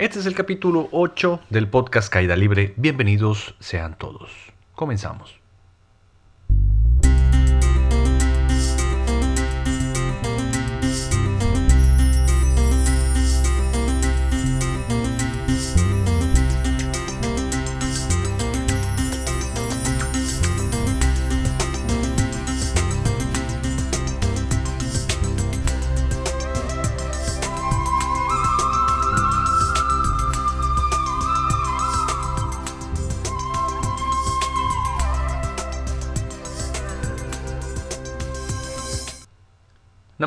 [0.00, 2.72] Este es el capítulo 8 del podcast Caída Libre.
[2.78, 4.30] Bienvenidos sean todos.
[4.74, 5.39] Comenzamos.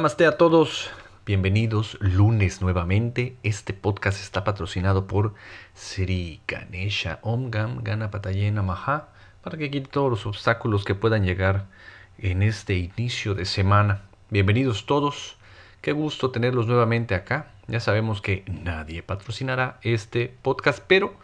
[0.03, 0.91] Namaste a todos,
[1.25, 3.37] bienvenidos lunes nuevamente.
[3.41, 5.33] Este podcast está patrocinado por
[5.75, 9.07] Sri Ganesha Om Gam Ganapatayena Maha
[9.41, 11.67] para que quite todos los obstáculos que puedan llegar
[12.17, 14.01] en este inicio de semana.
[14.29, 15.37] Bienvenidos todos,
[15.79, 17.53] qué gusto tenerlos nuevamente acá.
[17.67, 21.15] Ya sabemos que nadie patrocinará este podcast, pero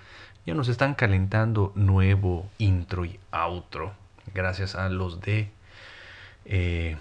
[0.46, 3.92] ya nos están calentando nuevo intro y outro.
[4.34, 5.52] Gracias a los de...
[6.46, 6.96] Eh,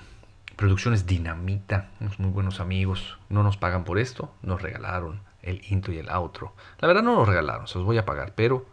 [0.58, 3.16] Producciones Dinamita, muy buenos amigos.
[3.28, 6.52] No nos pagan por esto, nos regalaron el intro y el outro.
[6.80, 8.66] La verdad no nos regalaron, se los voy a pagar, pero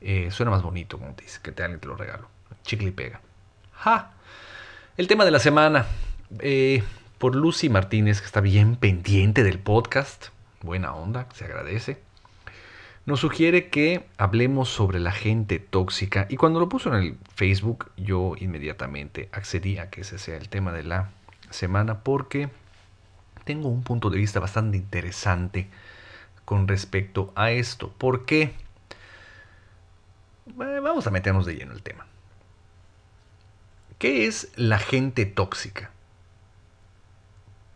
[0.00, 2.28] eh, suena más bonito como te dice, que te, alguien te lo regalo.
[2.62, 3.20] Chicle y pega.
[4.96, 5.86] El tema de la semana.
[6.38, 6.84] Eh,
[7.18, 10.26] por Lucy Martínez, que está bien pendiente del podcast.
[10.62, 12.05] Buena onda, se agradece
[13.06, 17.92] nos sugiere que hablemos sobre la gente tóxica y cuando lo puso en el Facebook
[17.96, 21.10] yo inmediatamente accedí a que ese sea el tema de la
[21.50, 22.50] semana porque
[23.44, 25.68] tengo un punto de vista bastante interesante
[26.44, 27.92] con respecto a esto.
[27.96, 28.54] ¿Por qué?
[30.46, 32.06] Vamos a meternos de lleno el tema.
[33.98, 35.92] ¿Qué es la gente tóxica?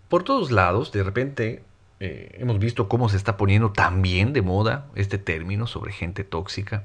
[0.08, 1.62] Por todos lados, de repente
[2.00, 6.84] eh, hemos visto cómo se está poniendo también de moda este término sobre gente tóxica.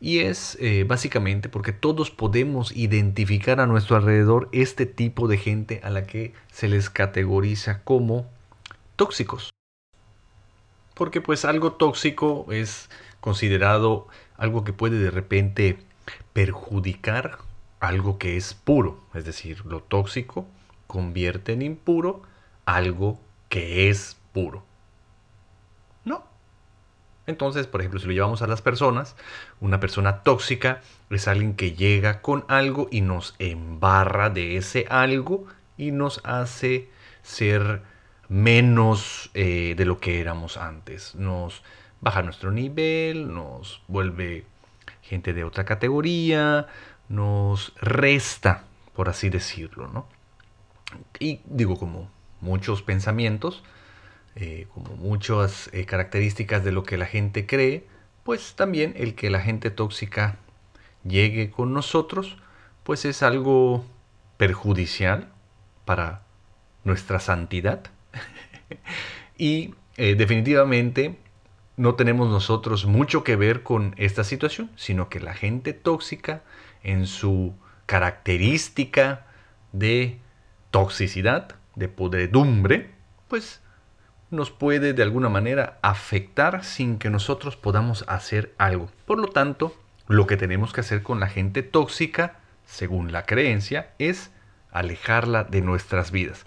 [0.00, 5.80] Y es eh, básicamente porque todos podemos identificar a nuestro alrededor este tipo de gente
[5.82, 8.26] a la que se les categoriza como
[8.96, 9.50] tóxicos.
[10.94, 15.78] Porque pues algo tóxico es considerado algo que puede de repente
[16.34, 17.38] perjudicar
[17.80, 19.00] algo que es puro.
[19.14, 20.46] Es decir, lo tóxico
[20.86, 22.22] convierte en impuro
[22.66, 24.17] algo que es
[26.04, 26.24] No.
[27.26, 29.16] Entonces, por ejemplo, si lo llevamos a las personas,
[29.60, 35.46] una persona tóxica es alguien que llega con algo y nos embarra de ese algo
[35.76, 36.88] y nos hace
[37.22, 37.82] ser
[38.28, 41.14] menos eh, de lo que éramos antes.
[41.14, 41.62] Nos
[42.00, 44.44] baja nuestro nivel, nos vuelve
[45.02, 46.66] gente de otra categoría,
[47.08, 50.06] nos resta, por así decirlo, ¿no?
[51.18, 52.10] Y digo, como
[52.40, 53.62] muchos pensamientos,
[54.36, 57.86] eh, como muchas eh, características de lo que la gente cree,
[58.24, 60.36] pues también el que la gente tóxica
[61.04, 62.36] llegue con nosotros,
[62.84, 63.84] pues es algo
[64.36, 65.28] perjudicial
[65.84, 66.22] para
[66.84, 67.90] nuestra santidad.
[69.38, 71.18] y eh, definitivamente
[71.76, 76.42] no tenemos nosotros mucho que ver con esta situación, sino que la gente tóxica
[76.82, 77.54] en su
[77.86, 79.26] característica
[79.72, 80.18] de
[80.70, 82.90] toxicidad, de podredumbre,
[83.28, 83.62] pues
[84.30, 88.90] nos puede de alguna manera afectar sin que nosotros podamos hacer algo.
[89.06, 89.74] Por lo tanto,
[90.06, 94.30] lo que tenemos que hacer con la gente tóxica, según la creencia, es
[94.70, 96.44] alejarla de nuestras vidas.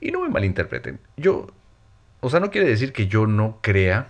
[0.00, 1.48] Y no me malinterpreten, yo,
[2.20, 4.08] o sea, no quiere decir que yo no crea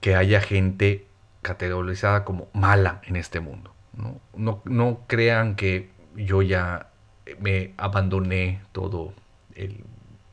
[0.00, 1.06] que haya gente
[1.42, 3.74] categorizada como mala en este mundo.
[3.96, 6.90] No, no, no crean que yo ya
[7.38, 9.14] me abandoné todo
[9.54, 9.84] el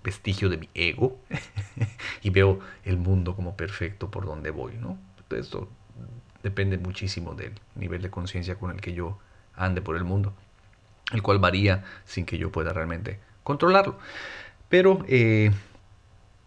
[0.03, 1.19] vestigio de mi ego
[2.21, 4.97] y veo el mundo como perfecto por donde voy, ¿no?
[5.29, 5.67] Esto
[6.43, 9.19] depende muchísimo del nivel de conciencia con el que yo
[9.55, 10.33] ande por el mundo,
[11.11, 13.97] el cual varía sin que yo pueda realmente controlarlo.
[14.69, 15.51] Pero eh,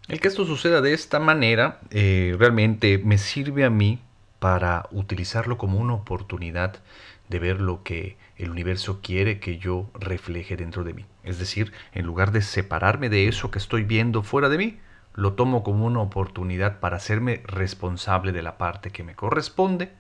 [0.09, 4.01] el que esto suceda de esta manera eh, realmente me sirve a mí
[4.39, 6.81] para utilizarlo como una oportunidad
[7.29, 11.07] de ver lo que el universo quiere que yo refleje dentro de mí.
[11.25, 14.81] Es decir, en lugar de separarme de eso que estoy viendo fuera de mí,
[15.15, 19.93] lo tomo como una oportunidad para hacerme responsable de la parte que me corresponde,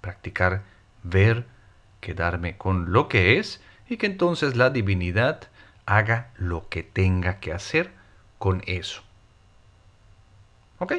[0.00, 0.62] practicar,
[1.02, 1.46] ver,
[2.00, 5.42] quedarme con lo que es y que entonces la divinidad
[5.86, 7.92] haga lo que tenga que hacer
[8.38, 9.02] con eso.
[10.78, 10.94] ¿Ok?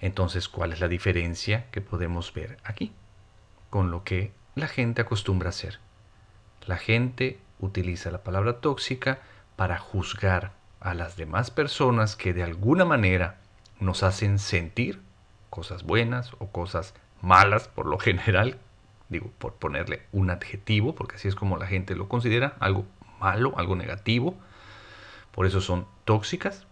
[0.00, 2.92] Entonces, ¿cuál es la diferencia que podemos ver aquí?
[3.72, 5.78] con lo que la gente acostumbra hacer.
[6.66, 9.20] La gente utiliza la palabra tóxica
[9.56, 13.38] para juzgar a las demás personas que de alguna manera
[13.80, 15.00] nos hacen sentir
[15.50, 18.58] cosas buenas o cosas malas por lo general,
[19.08, 22.84] digo, por ponerle un adjetivo, porque así es como la gente lo considera, algo
[23.20, 24.34] malo, algo negativo,
[25.30, 26.66] por eso son tóxicas,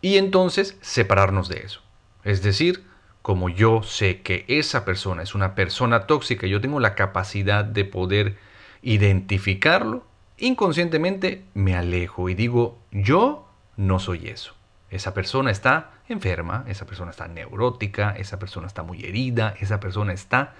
[0.00, 1.80] y entonces separarnos de eso.
[2.22, 2.84] Es decir,
[3.24, 7.86] como yo sé que esa persona es una persona tóxica, yo tengo la capacidad de
[7.86, 8.36] poder
[8.82, 10.04] identificarlo,
[10.36, 13.48] inconscientemente me alejo y digo, yo
[13.78, 14.54] no soy eso.
[14.90, 20.12] Esa persona está enferma, esa persona está neurótica, esa persona está muy herida, esa persona
[20.12, 20.52] está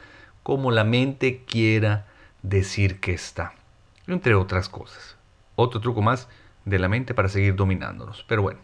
[0.42, 2.06] como la mente quiera
[2.40, 3.52] decir que está,
[4.06, 5.18] entre otras cosas.
[5.54, 6.28] Otro truco más
[6.64, 8.24] de la mente para seguir dominándonos.
[8.26, 8.60] Pero bueno,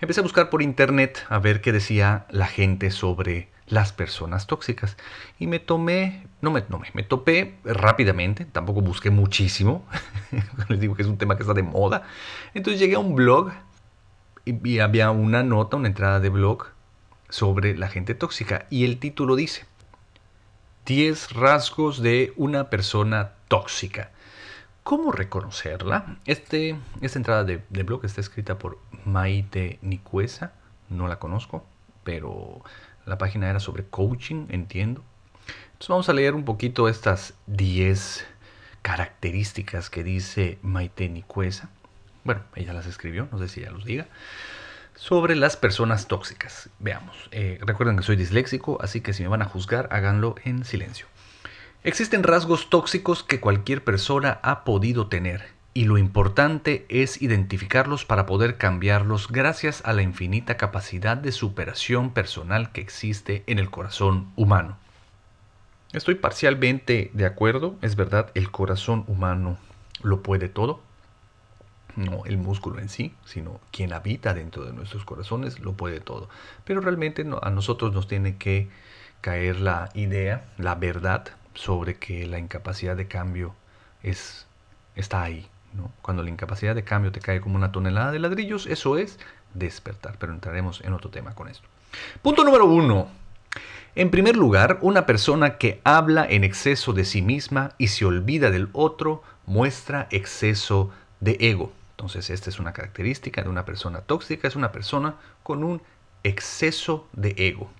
[0.00, 4.96] empecé a buscar por internet a ver qué decía la gente sobre las personas tóxicas.
[5.38, 9.86] Y me tomé, no me tomé, me topé rápidamente, tampoco busqué muchísimo.
[10.68, 12.02] Les digo que es un tema que está de moda.
[12.54, 13.50] Entonces llegué a un blog
[14.44, 16.66] y, había una nota, una entrada de blog
[17.28, 18.66] sobre la gente tóxica.
[18.70, 19.64] Y el título dice,
[20.86, 24.10] 10 rasgos de una persona tóxica.
[24.82, 26.16] ¿Cómo reconocerla?
[26.26, 30.54] Este, esta entrada de, blog está escrita por Maite Nicuesa,
[30.88, 31.64] no la conozco,
[32.02, 32.62] pero
[33.06, 35.04] la página era sobre coaching, entiendo.
[35.66, 38.26] Entonces vamos a leer un poquito estas 10
[38.82, 41.70] características que dice Maite Nicuesa.
[42.24, 44.08] Bueno, ella las escribió, no sé si ella los diga.
[44.96, 46.70] Sobre las personas tóxicas.
[46.80, 47.28] Veamos.
[47.30, 51.06] Eh, recuerden que soy disléxico, así que si me van a juzgar, háganlo en silencio.
[51.84, 58.24] Existen rasgos tóxicos que cualquier persona ha podido tener y lo importante es identificarlos para
[58.24, 64.30] poder cambiarlos gracias a la infinita capacidad de superación personal que existe en el corazón
[64.36, 64.76] humano.
[65.92, 69.58] Estoy parcialmente de acuerdo, es verdad, el corazón humano
[70.04, 70.80] lo puede todo,
[71.96, 76.28] no el músculo en sí, sino quien habita dentro de nuestros corazones lo puede todo.
[76.64, 78.68] Pero realmente a nosotros nos tiene que
[79.20, 83.54] caer la idea, la verdad sobre que la incapacidad de cambio
[84.02, 84.46] es,
[84.94, 85.48] está ahí.
[86.02, 89.18] Cuando la incapacidad de cambio te cae como una tonelada de ladrillos, eso es
[89.54, 90.16] despertar.
[90.18, 91.66] Pero entraremos en otro tema con esto.
[92.20, 93.08] Punto número uno.
[93.94, 98.50] En primer lugar, una persona que habla en exceso de sí misma y se olvida
[98.50, 100.90] del otro muestra exceso
[101.20, 101.72] de ego.
[101.92, 105.82] Entonces, esta es una característica de una persona tóxica, es una persona con un
[106.22, 107.70] exceso de ego.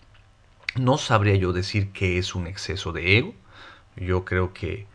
[0.76, 3.34] No sabría yo decir qué es un exceso de ego.
[3.96, 4.86] Yo creo que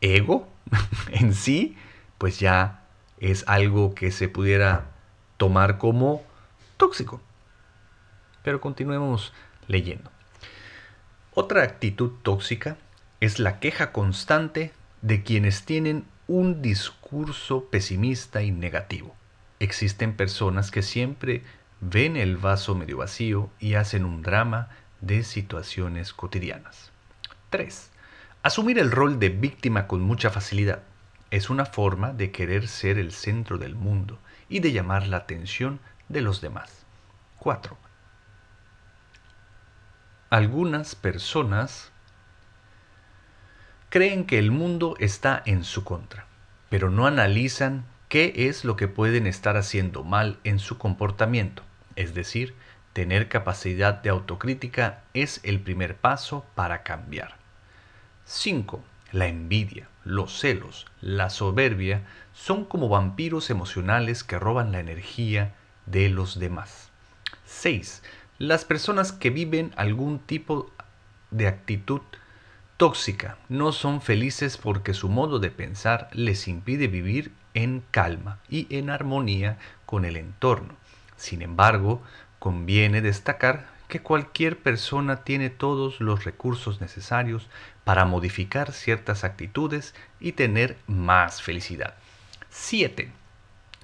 [0.00, 0.48] ego
[1.10, 1.76] en sí,
[2.18, 2.84] pues ya
[3.18, 4.86] es algo que se pudiera
[5.36, 6.22] tomar como
[6.76, 7.20] tóxico.
[8.42, 9.32] Pero continuemos
[9.66, 10.10] leyendo.
[11.32, 12.76] Otra actitud tóxica
[13.20, 14.72] es la queja constante
[15.02, 19.14] de quienes tienen un discurso pesimista y negativo.
[19.58, 21.42] Existen personas que siempre
[21.80, 24.68] ven el vaso medio vacío y hacen un drama
[25.00, 26.92] de situaciones cotidianas.
[27.50, 27.90] 3.
[28.44, 30.82] Asumir el rol de víctima con mucha facilidad
[31.30, 34.18] es una forma de querer ser el centro del mundo
[34.50, 35.80] y de llamar la atención
[36.10, 36.84] de los demás.
[37.38, 37.78] 4.
[40.28, 41.90] Algunas personas
[43.88, 46.26] creen que el mundo está en su contra,
[46.68, 51.62] pero no analizan qué es lo que pueden estar haciendo mal en su comportamiento.
[51.96, 52.54] Es decir,
[52.92, 57.42] tener capacidad de autocrítica es el primer paso para cambiar.
[58.26, 58.82] 5.
[59.12, 62.02] La envidia, los celos, la soberbia
[62.32, 65.54] son como vampiros emocionales que roban la energía
[65.86, 66.90] de los demás.
[67.46, 68.02] 6.
[68.38, 70.70] Las personas que viven algún tipo
[71.30, 72.00] de actitud
[72.76, 78.66] tóxica, no son felices porque su modo de pensar les impide vivir en calma y
[78.76, 80.74] en armonía con el entorno.
[81.16, 82.02] Sin embargo,
[82.38, 87.48] conviene destacar que cualquier persona tiene todos los recursos necesarios
[87.84, 91.94] para modificar ciertas actitudes y tener más felicidad.
[92.50, 93.10] 7.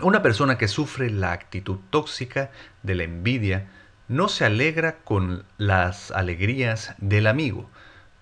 [0.00, 2.50] Una persona que sufre la actitud tóxica
[2.82, 3.68] de la envidia
[4.08, 7.68] no se alegra con las alegrías del amigo,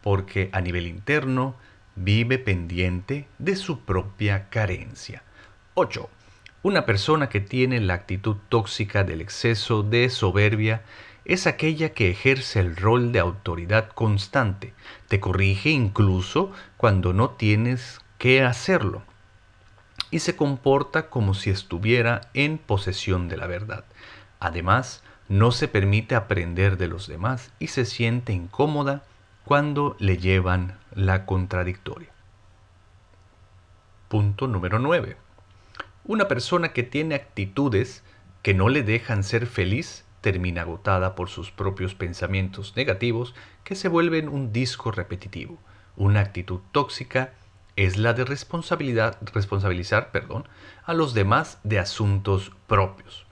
[0.03, 1.57] porque a nivel interno
[1.95, 5.23] vive pendiente de su propia carencia.
[5.75, 6.11] 8.
[6.63, 10.83] Una persona que tiene la actitud tóxica del exceso de soberbia
[11.25, 14.75] es aquella que ejerce el rol de autoridad constante,
[15.09, 19.03] te corrige incluso cuando no tienes que hacerlo,
[20.11, 23.85] y se comporta como si estuviera en posesión de la verdad.
[24.41, 29.03] Además, no se permite aprender de los demás y se siente incómoda
[29.45, 32.09] cuando le llevan la contradictoria.
[34.09, 35.17] Punto número 9.
[36.05, 38.03] Una persona que tiene actitudes
[38.43, 43.35] que no le dejan ser feliz termina agotada por sus propios pensamientos negativos
[43.65, 45.59] que se vuelven un disco repetitivo.
[45.97, 47.35] Una actitud tóxica
[47.77, 50.49] es la de responsabilidad, responsabilizar perdón,
[50.85, 53.27] a los demás de asuntos propios.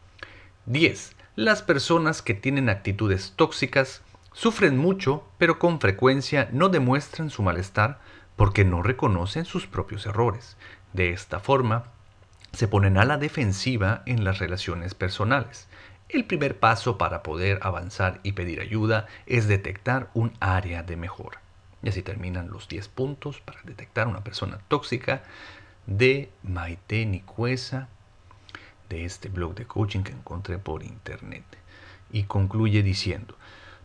[0.67, 1.17] 10.
[1.35, 4.03] Las personas que tienen actitudes tóxicas
[4.33, 7.99] sufren mucho, pero con frecuencia no demuestran su malestar
[8.37, 10.57] porque no reconocen sus propios errores.
[10.93, 11.85] De esta forma,
[12.53, 15.69] se ponen a la defensiva en las relaciones personales.
[16.09, 21.41] El primer paso para poder avanzar y pedir ayuda es detectar un área de mejora.
[21.83, 25.25] Y así terminan los 10 puntos para detectar una persona tóxica
[25.87, 27.89] de Maite Nicuesa,
[28.89, 31.45] de este blog de coaching que encontré por internet.
[32.13, 33.37] Y concluye diciendo,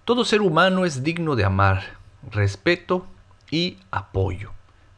[0.05, 1.83] todo ser humano es digno de amar,
[2.29, 3.07] respeto
[3.49, 4.51] y apoyo.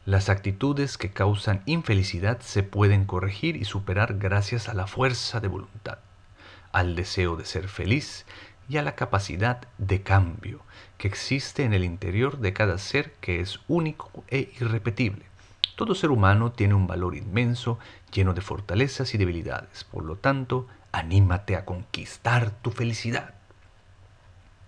[0.04, 5.48] Las actitudes que causan infelicidad se pueden corregir y superar gracias a la fuerza de
[5.48, 5.98] voluntad,
[6.74, 8.26] al deseo de ser feliz
[8.68, 10.60] y a la capacidad de cambio
[10.98, 15.24] que existe en el interior de cada ser que es único e irrepetible.
[15.76, 17.78] Todo ser humano tiene un valor inmenso,
[18.12, 19.84] lleno de fortalezas y debilidades.
[19.84, 23.34] Por lo tanto, anímate a conquistar tu felicidad.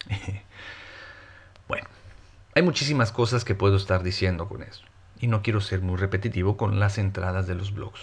[1.68, 1.88] bueno,
[2.54, 4.84] hay muchísimas cosas que puedo estar diciendo con eso
[5.18, 8.00] y no quiero ser muy repetitivo con las entradas de los blogs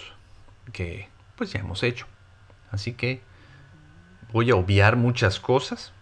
[0.72, 2.06] que pues ya hemos hecho.
[2.70, 3.22] Así que
[4.34, 5.92] voy a obviar muchas cosas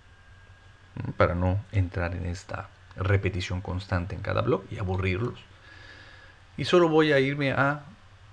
[1.19, 5.39] para no entrar en esta repetición constante en cada blog y aburrirlos.
[6.57, 7.85] Y solo voy a irme a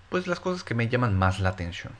[0.10, 1.94] pues las cosas que me llaman más la atención.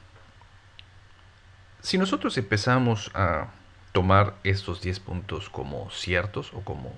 [1.82, 3.50] Si nosotros empezamos a
[3.92, 6.94] tomar estos 10 puntos como ciertos o como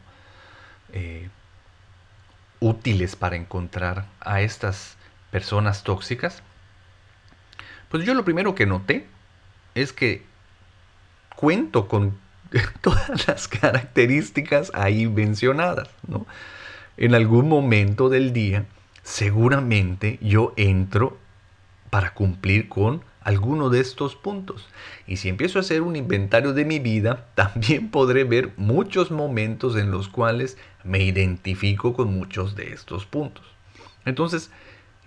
[0.93, 1.29] eh,
[2.59, 4.97] útiles para encontrar a estas
[5.31, 6.43] personas tóxicas?
[7.89, 9.07] Pues yo lo primero que noté
[9.73, 10.29] es que
[11.41, 12.19] cuento con
[12.81, 16.27] todas las características ahí mencionadas, ¿no?
[16.97, 18.65] En algún momento del día,
[19.01, 21.17] seguramente yo entro
[21.89, 24.69] para cumplir con alguno de estos puntos.
[25.07, 29.75] Y si empiezo a hacer un inventario de mi vida, también podré ver muchos momentos
[29.75, 33.45] en los cuales me identifico con muchos de estos puntos.
[34.05, 34.51] Entonces,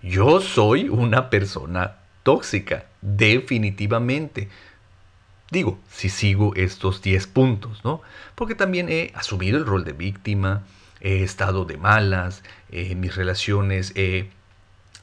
[0.03, 4.49] yo soy una persona tóxica, definitivamente.
[5.55, 8.01] Digo, si sigo estos 10 puntos, ¿no?
[8.35, 10.63] Porque también he asumido el rol de víctima,
[10.99, 14.31] he estado de malas, en mis relaciones he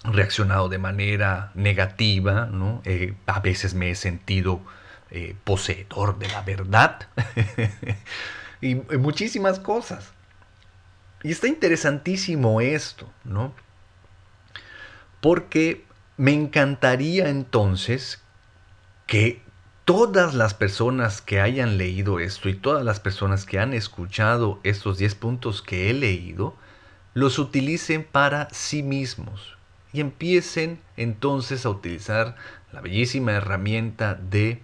[0.05, 2.83] reaccionado de manera negativa, ¿no?
[2.85, 4.61] Eh, a veces me he sentido
[5.11, 7.09] eh, poseedor de la verdad
[8.61, 10.13] y, muchísimas cosas.
[11.23, 13.55] Y está interesantísimo esto, ¿no?
[15.23, 15.87] Porque
[16.19, 18.21] me encantaría entonces
[19.07, 19.41] que
[19.85, 24.99] todas las personas que hayan leído esto y todas las personas que han escuchado estos
[24.99, 26.55] 10 puntos que he leído,
[27.15, 29.57] los utilicen para sí mismos,
[29.93, 32.37] y empiecen entonces a utilizar
[32.73, 34.63] la bellísima herramienta de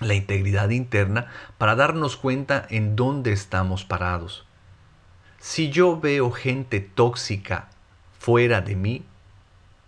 [0.00, 1.26] la integridad interna
[1.58, 4.46] para darnos cuenta en dónde estamos parados.
[5.40, 7.68] Si yo veo gente tóxica
[8.18, 9.04] fuera de mí,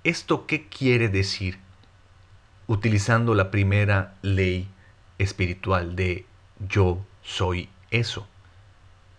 [0.04, 1.58] ¿esto qué quiere decir?
[2.70, 4.68] Utilizando la primera ley
[5.18, 6.24] espiritual de
[6.68, 8.28] yo soy eso.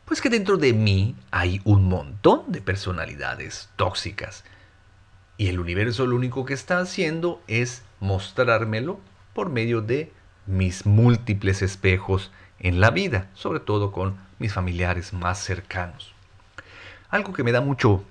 [0.06, 4.46] Pues que dentro de mí hay un montón de personalidades tóxicas
[5.36, 9.02] y el universo lo único que está haciendo es mostrármelo
[9.34, 10.14] por medio de
[10.46, 16.14] mis múltiples espejos en la vida, sobre todo con mis familiares más cercanos.
[17.10, 18.06] Algo que me da mucho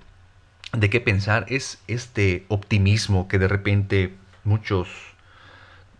[0.73, 5.10] de qué pensar es este optimismo que de repente muchos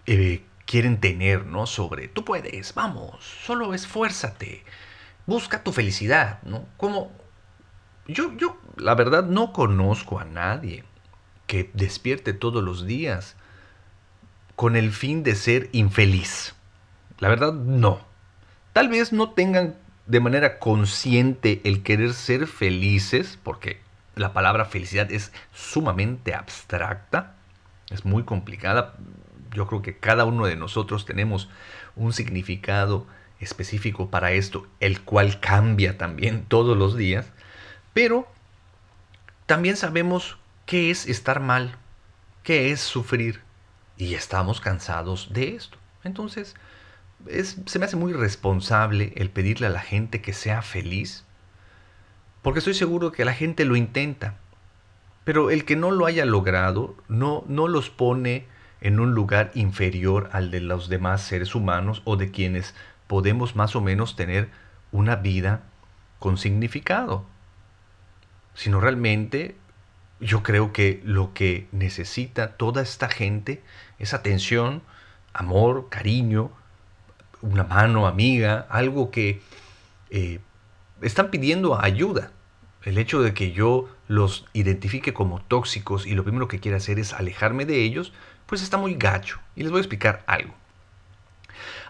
[0.05, 1.67] eh, quieren tener, ¿no?
[1.67, 4.63] Sobre, tú puedes, vamos, solo esfuérzate,
[5.25, 6.65] busca tu felicidad, ¿no?
[6.77, 7.11] Como
[8.07, 10.83] yo, yo, la verdad, no conozco a nadie
[11.47, 13.35] que despierte todos los días
[14.55, 16.55] con el fin de ser infeliz.
[17.19, 17.99] La verdad, no.
[18.73, 19.75] Tal vez no tengan
[20.07, 23.81] de manera consciente el querer ser felices, porque
[24.15, 27.35] la palabra felicidad es sumamente abstracta,
[27.89, 28.95] es muy complicada.
[29.53, 31.49] Yo creo que cada uno de nosotros tenemos
[31.95, 33.05] un significado
[33.39, 37.31] específico para esto, el cual cambia también todos los días,
[37.93, 38.27] pero
[39.45, 40.37] también sabemos
[40.71, 41.75] ¿Qué es estar mal?
[42.43, 43.41] ¿Qué es sufrir?
[43.97, 45.77] Y estamos cansados de esto.
[46.05, 46.55] Entonces,
[47.65, 51.25] se me hace muy responsable el pedirle a la gente que sea feliz,
[52.41, 54.37] porque estoy seguro que la gente lo intenta,
[55.25, 58.47] pero el que no lo haya logrado no, no los pone
[58.81, 62.73] en un lugar inferior al de los demás seres humanos o de quienes
[63.07, 64.49] podemos más o menos tener
[64.91, 65.61] una vida
[66.19, 67.25] con significado.
[68.53, 69.55] Sino realmente
[70.19, 73.63] yo creo que lo que necesita toda esta gente
[73.99, 74.81] es atención,
[75.33, 76.51] amor, cariño,
[77.41, 79.41] una mano amiga, algo que
[80.09, 80.39] eh,
[81.01, 82.31] están pidiendo ayuda.
[82.83, 86.97] El hecho de que yo los identifique como tóxicos y lo primero que quiero hacer
[86.97, 88.11] es alejarme de ellos,
[88.47, 89.39] pues está muy gacho.
[89.55, 90.53] Y les voy a explicar algo.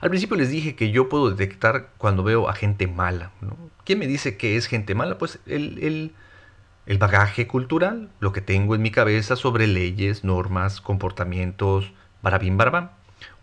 [0.02, 3.32] Al principio les dije que yo puedo detectar cuando veo a gente mala.
[3.86, 5.18] ¿Quién me dice que es gente mala?
[5.18, 6.14] Pues el,
[6.86, 12.92] el, bagaje cultural, lo que tengo en mi cabeza sobre leyes, normas, comportamientos, barabín, barabán.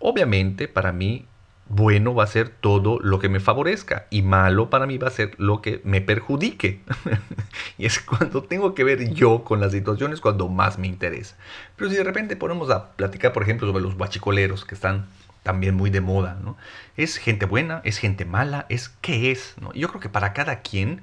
[0.00, 1.26] Obviamente, para mí,
[1.68, 5.12] bueno va a ser todo lo que me favorezca y malo para mí va a
[5.12, 6.80] ser lo que me perjudique.
[7.78, 11.36] y es cuando tengo que ver yo con las situaciones cuando más me interesa.
[11.76, 15.06] Pero si de repente ponemos a platicar, por ejemplo, sobre los guachicoleros que están
[15.42, 16.56] también muy de moda, ¿no?
[16.96, 17.80] ¿Es gente buena?
[17.84, 18.66] ¿Es gente mala?
[18.68, 19.54] ¿Es qué es?
[19.60, 19.72] ¿no?
[19.72, 21.02] Yo creo que para cada quien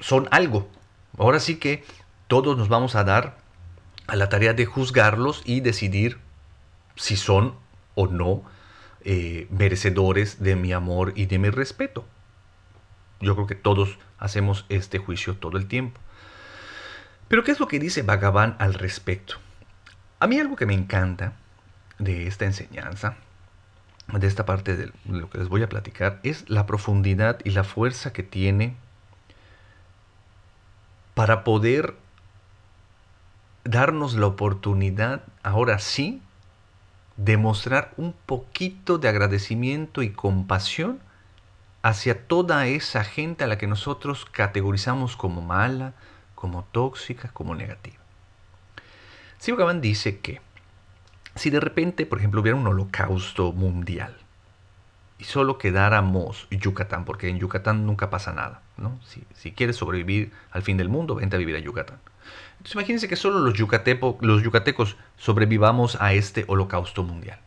[0.00, 0.68] son algo.
[1.18, 1.84] Ahora sí que
[2.28, 3.38] todos nos vamos a dar
[4.06, 6.18] a la tarea de juzgarlos y decidir
[6.94, 7.54] si son
[7.94, 8.42] o no
[9.08, 12.04] eh, merecedores de mi amor y de mi respeto.
[13.20, 16.00] Yo creo que todos hacemos este juicio todo el tiempo.
[17.28, 19.36] Pero ¿qué es lo que dice Bhagavan al respecto?
[20.18, 21.34] A mí algo que me encanta
[22.00, 23.14] de esta enseñanza,
[24.12, 27.62] de esta parte de lo que les voy a platicar, es la profundidad y la
[27.62, 28.74] fuerza que tiene
[31.14, 31.94] para poder
[33.62, 36.22] darnos la oportunidad, ahora sí,
[37.16, 41.00] de mostrar un poquito de agradecimiento y compasión
[41.82, 45.94] hacia toda esa gente a la que nosotros categorizamos como mala,
[46.34, 47.96] como tóxica, como negativa.
[49.38, 50.40] Sivagavan dice que
[51.34, 54.16] si de repente, por ejemplo, hubiera un holocausto mundial
[55.18, 58.98] y solo quedáramos Yucatán, porque en Yucatán nunca pasa nada, ¿no?
[59.04, 61.98] Si, si quieres sobrevivir al fin del mundo, vente a vivir a Yucatán.
[62.66, 63.56] Entonces imagínense que solo los,
[64.22, 67.38] los yucatecos sobrevivamos a este holocausto mundial.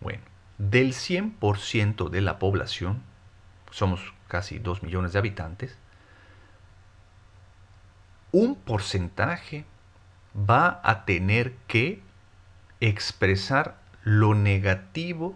[0.00, 0.20] Bueno,
[0.58, 3.02] del 100% de la población,
[3.70, 5.78] somos casi 2 millones de habitantes,
[8.32, 9.64] un porcentaje
[10.36, 12.02] va a tener que
[12.80, 15.34] expresar lo negativo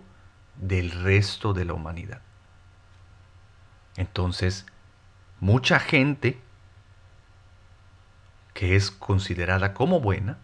[0.56, 2.20] del resto de la humanidad.
[3.96, 4.66] Entonces,
[5.40, 6.38] mucha gente
[8.56, 10.38] que es considerada como buena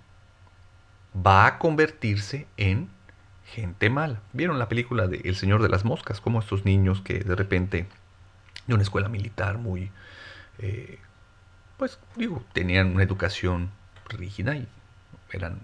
[1.17, 2.91] va a convertirse en
[3.47, 4.21] gente mala.
[4.35, 6.21] ¿Vieron la película de El Señor de las Moscas?
[6.21, 7.87] Como estos niños que de repente
[8.67, 9.91] de una escuela militar muy,
[10.59, 10.99] eh,
[11.79, 13.71] pues digo, tenían una educación
[14.11, 14.69] rígida y
[15.33, 15.59] eran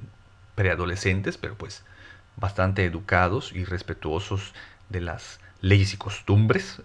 [0.54, 1.84] preadolescentes, pero pues
[2.36, 4.54] bastante educados y respetuosos
[4.88, 6.80] de las leyes y costumbres,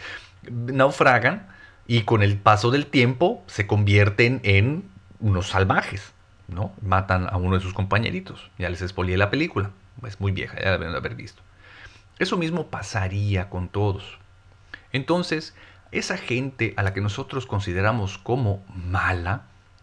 [0.50, 1.48] naufragan
[1.86, 6.12] y con el paso del tiempo se convierten en unos salvajes,
[6.48, 6.72] ¿no?
[6.82, 8.50] Matan a uno de sus compañeritos.
[8.58, 9.70] Ya les expolié la película,
[10.06, 11.42] es muy vieja, ya la deben haber visto.
[12.18, 14.18] Eso mismo pasaría con todos.
[14.92, 15.54] Entonces,
[15.92, 19.42] esa gente a la que nosotros consideramos como mala,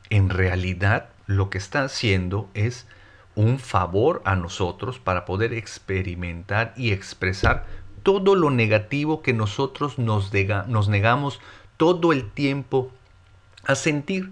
[0.09, 2.87] en realidad lo que está haciendo es
[3.35, 7.65] un favor a nosotros para poder experimentar y expresar
[8.03, 10.31] todo lo negativo que nosotros nos,
[10.67, 11.39] nos negamos
[11.77, 12.91] todo el tiempo
[13.65, 14.31] a sentir.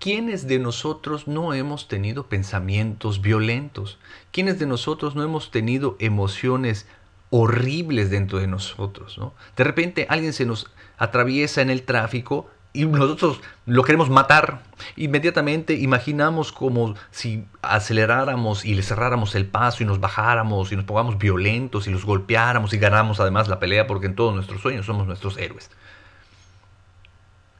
[0.00, 3.98] ¿Quiénes de nosotros no hemos tenido pensamientos violentos?
[4.32, 6.88] ¿Quiénes de nosotros no hemos tenido emociones
[7.28, 9.18] horribles dentro de nosotros?
[9.18, 9.34] ¿no?
[9.58, 14.62] De repente alguien se nos atraviesa en el tráfico y nosotros lo queremos matar.
[14.96, 20.86] Inmediatamente imaginamos como si aceleráramos y le cerráramos el paso y nos bajáramos y nos
[20.86, 24.86] pongamos violentos y los golpeáramos y ganamos además la pelea porque en todos nuestros sueños
[24.86, 25.70] somos nuestros héroes.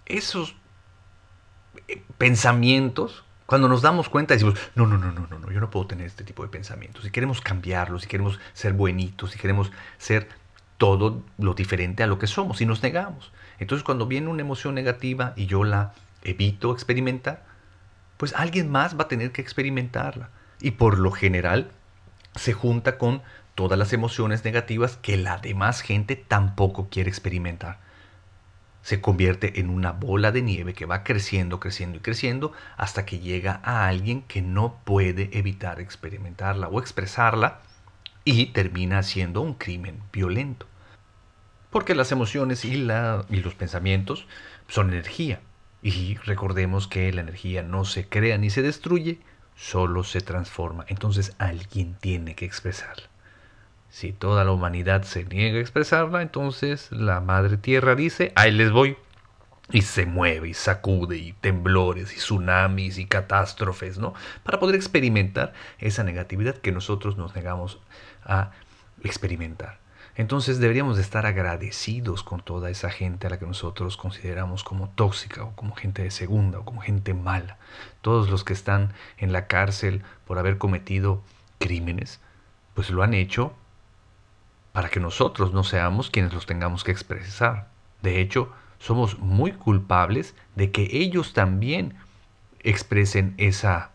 [0.07, 0.55] Esos
[2.19, 6.07] pensamientos, cuando nos damos cuenta decimos, no, no, no, no, no, yo no puedo tener
[6.07, 7.05] este tipo de pensamientos.
[7.05, 10.29] Si queremos cambiarlos, si queremos ser buenitos, si queremos ser
[10.79, 13.33] todo lo diferente a lo que somos y nos negamos.
[13.59, 17.45] Entonces cuando viene una emoción negativa y yo la evito experimentar,
[18.17, 20.31] pues alguien más va a tener que experimentarla.
[20.61, 21.71] Y por lo general
[22.37, 23.23] se junta con
[23.55, 27.79] todas las emociones negativas que la demás gente tampoco quiere experimentar.
[28.83, 33.19] Se convierte en una bola de nieve que va creciendo, creciendo y creciendo hasta que
[33.19, 37.61] llega a alguien que no puede evitar experimentarla o expresarla
[38.25, 40.67] y termina siendo un crimen violento.
[41.71, 44.27] Porque las emociones y, la, y los pensamientos
[44.69, 45.41] son energía.
[45.83, 49.21] Y recordemos que la energía no se crea ni se destruye,
[49.57, 50.85] solo se transforma.
[50.89, 53.10] Entonces alguien tiene que expresarla.
[53.91, 58.71] Si toda la humanidad se niega a expresarla, entonces la Madre Tierra dice, ahí les
[58.71, 58.97] voy.
[59.73, 64.15] Y se mueve y sacude y temblores y tsunamis y catástrofes, ¿no?
[64.43, 67.79] Para poder experimentar esa negatividad que nosotros nos negamos
[68.25, 68.51] a
[69.03, 69.79] experimentar.
[70.17, 74.89] Entonces deberíamos de estar agradecidos con toda esa gente a la que nosotros consideramos como
[74.91, 77.59] tóxica o como gente de segunda o como gente mala.
[78.03, 81.23] Todos los que están en la cárcel por haber cometido
[81.59, 82.21] crímenes,
[82.75, 83.55] pues lo han hecho
[84.73, 87.69] para que nosotros no seamos quienes los tengamos que expresar.
[88.03, 91.95] De hecho, somos muy culpables de que ellos también
[92.63, 93.91] expresen esa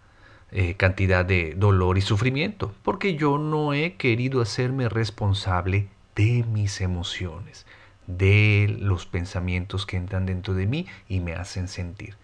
[0.52, 6.82] eh, cantidad de dolor y sufrimiento, porque yo no he querido hacerme responsable de mis
[6.82, 7.66] emociones,
[8.08, 12.16] de los pensamientos que entran dentro de mí y me hacen sentir.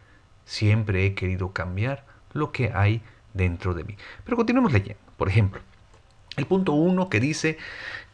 [0.46, 3.02] Siempre he querido cambiar lo que hay
[3.34, 3.98] dentro de mí.
[4.24, 5.02] Pero continuemos leyendo.
[5.18, 5.62] Por ejemplo,
[6.38, 7.58] el punto 1 que dice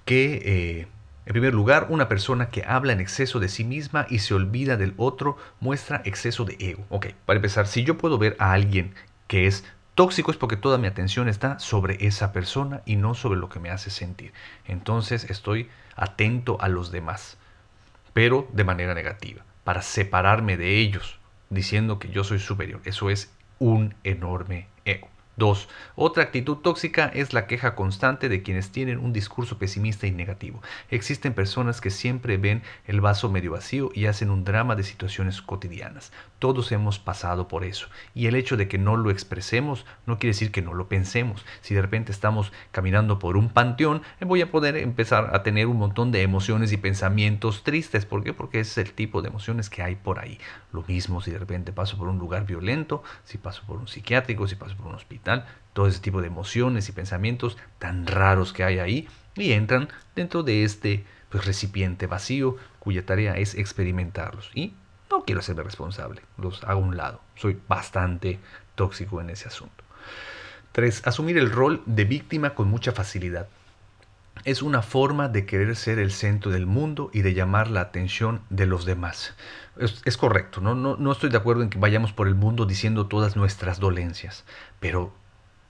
[0.07, 0.87] que, eh,
[1.25, 4.77] en primer lugar, una persona que habla en exceso de sí misma y se olvida
[4.77, 6.85] del otro muestra exceso de ego.
[6.87, 8.95] Ok, para empezar, si yo puedo ver a alguien
[9.27, 9.65] que es
[9.95, 13.59] tóxico es porque toda mi atención está sobre esa persona y no sobre lo que
[13.59, 14.31] me hace sentir.
[14.65, 17.37] Entonces estoy atento a los demás,
[18.13, 22.79] pero de manera negativa, para separarme de ellos, diciendo que yo soy superior.
[22.85, 25.09] Eso es un enorme ego.
[25.37, 25.69] 2.
[25.95, 30.63] Otra actitud tóxica es la queja constante de quienes tienen un discurso pesimista y negativo.
[30.89, 35.43] Existen personas que siempre ven el vaso medio vacío y hacen un drama de situaciones
[35.43, 36.11] cotidianas.
[36.39, 37.87] Todos hemos pasado por eso.
[38.15, 41.45] Y el hecho de que no lo expresemos no quiere decir que no lo pensemos.
[41.61, 45.77] Si de repente estamos caminando por un panteón, voy a poder empezar a tener un
[45.77, 48.07] montón de emociones y pensamientos tristes.
[48.07, 48.33] ¿Por qué?
[48.33, 50.39] Porque es el tipo de emociones que hay por ahí.
[50.71, 54.47] Lo mismo si de repente paso por un lugar violento, si paso por un psiquiátrico,
[54.47, 55.26] si paso por un hospital
[55.73, 60.43] todo ese tipo de emociones y pensamientos tan raros que hay ahí y entran dentro
[60.43, 64.49] de este pues, recipiente vacío cuya tarea es experimentarlos.
[64.55, 64.73] Y
[65.11, 67.21] no quiero hacerme responsable, los hago a un lado.
[67.35, 68.39] Soy bastante
[68.75, 69.83] tóxico en ese asunto.
[70.71, 71.07] 3.
[71.07, 73.47] Asumir el rol de víctima con mucha facilidad.
[74.43, 78.41] Es una forma de querer ser el centro del mundo y de llamar la atención
[78.49, 79.33] de los demás.
[79.79, 80.75] Es, correcto, ¿no?
[80.75, 84.45] No, no estoy de acuerdo en que vayamos por el mundo diciendo todas nuestras dolencias,
[84.79, 85.13] pero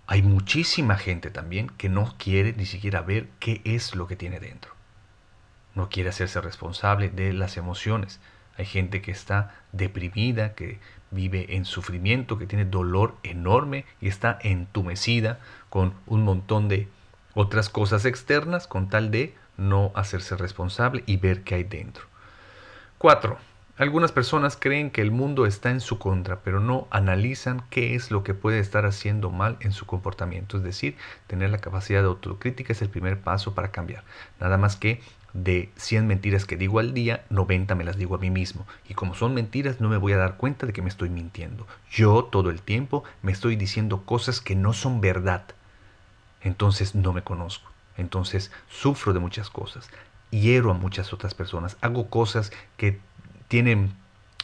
[0.08, 4.39] hay muchísima gente también que no quiere ni siquiera ver qué es lo que tiene
[4.39, 4.72] dentro.
[5.76, 8.22] No quiere hacerse responsable de las emociones.
[8.58, 10.80] Hay gente que está deprimida, que
[11.12, 15.39] vive en sufrimiento, que tiene dolor enorme y está entumecida
[15.70, 16.88] con un montón de
[17.34, 22.06] otras cosas externas con tal de no hacerse responsable y ver qué hay dentro.
[22.98, 23.38] 4.
[23.78, 28.10] Algunas personas creen que el mundo está en su contra, pero no analizan qué es
[28.10, 30.58] lo que puede estar haciendo mal en su comportamiento.
[30.58, 34.04] Es decir, tener la capacidad de autocrítica es el primer paso para cambiar.
[34.40, 35.00] Nada más que
[35.34, 38.66] de 100 mentiras que digo al día, 90 me las digo a mí mismo.
[38.90, 41.68] Y como son mentiras, no me voy a dar cuenta de que me estoy mintiendo.
[41.92, 45.44] Yo todo el tiempo me estoy diciendo cosas que no son verdad.
[46.42, 47.70] Entonces no me conozco.
[47.96, 49.88] Entonces sufro de muchas cosas.
[50.32, 51.78] Hiero a muchas otras personas.
[51.82, 53.00] Hago cosas que
[53.48, 53.94] tienen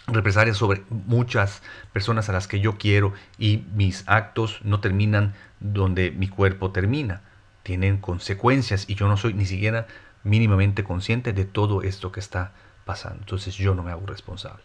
[0.08, 1.62] represalias sobre muchas
[1.94, 7.22] personas a las que yo quiero y mis actos no terminan donde mi cuerpo termina.
[7.63, 9.88] Tienen consecuencias y yo no soy ni siquiera
[10.24, 12.52] mínimamente consciente de todo esto que está
[12.86, 13.20] pasando.
[13.20, 14.63] Entonces yo no me hago responsable.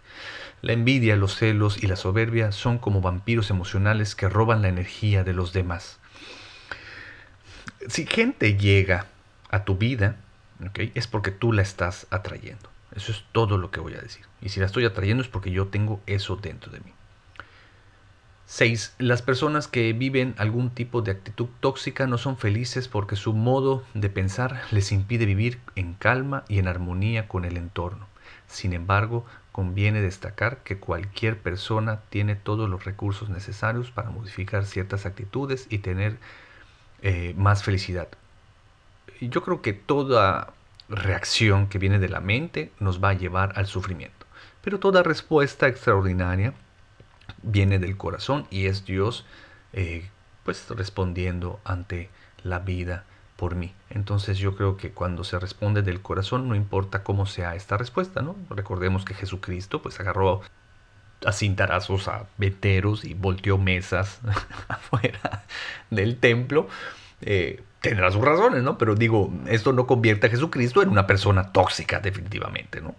[0.61, 5.23] La envidia, los celos y la soberbia son como vampiros emocionales que roban la energía
[5.23, 5.99] de los demás.
[7.89, 9.07] Si gente llega
[9.51, 10.17] a tu vida,
[10.75, 12.69] es porque tú la estás atrayendo.
[12.99, 14.27] Eso es todo lo que voy a decir.
[14.43, 16.93] Y si la estoy atrayendo es porque yo tengo eso dentro de mí.
[18.47, 18.97] 6.
[18.99, 23.85] Las personas que viven algún tipo de actitud tóxica no son felices porque su modo
[23.95, 28.09] de pensar les impide vivir en calma y en armonía con el entorno.
[28.49, 35.07] Sin embargo, conviene destacar que cualquier persona tiene todos los recursos necesarios para modificar ciertas
[35.07, 36.19] actitudes y tener
[37.03, 38.09] eh, más felicidad.
[39.21, 40.53] Yo creo que toda
[40.89, 44.27] reacción que viene de la mente nos va a llevar al sufrimiento.
[44.63, 46.55] Pero toda respuesta extraordinaria
[47.43, 49.25] viene del corazón y es Dios
[49.73, 50.09] eh,
[50.45, 52.11] pues respondiendo ante
[52.43, 53.05] la vida
[53.37, 53.73] por mí.
[53.91, 58.21] Entonces yo creo que cuando se responde del corazón no importa cómo sea esta respuesta,
[58.23, 58.35] ¿no?
[58.51, 60.43] Recordemos que Jesucristo pues agarró
[61.25, 64.21] a cintarazos a veteros y volteó mesas
[64.69, 65.45] afuera
[65.91, 66.69] del templo.
[67.21, 68.79] Eh, tendrá sus razones, ¿no?
[68.79, 72.95] Pero digo, esto no convierte a Jesucristo en una persona tóxica, definitivamente, ¿no?